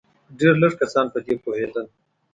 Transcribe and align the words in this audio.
ډېر 0.39 0.53
لږ 0.61 0.73
کسان 0.81 1.05
په 1.13 1.19
دې 1.25 1.35
پوهېدل. 1.43 1.85